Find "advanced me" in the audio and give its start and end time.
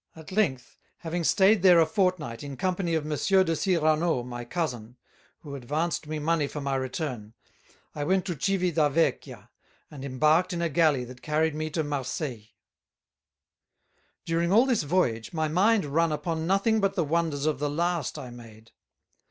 5.53-6.17